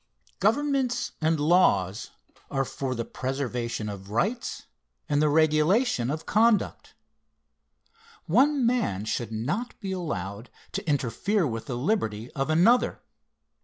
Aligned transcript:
Governments 0.39 1.11
and 1.21 1.39
laws 1.39 2.09
are 2.49 2.65
for 2.65 2.95
the 2.95 3.05
preservation 3.05 3.87
of 3.87 4.09
rights 4.09 4.65
and 5.07 5.21
the 5.21 5.29
regulation 5.29 6.09
of 6.09 6.25
conduct. 6.25 6.95
One 8.25 8.65
man 8.65 9.05
should 9.05 9.31
not 9.31 9.79
be 9.79 9.91
allowed 9.91 10.49
to 10.71 10.89
interfere 10.89 11.45
with 11.45 11.67
the 11.67 11.77
liberty 11.77 12.31
of 12.31 12.49
another. 12.49 12.99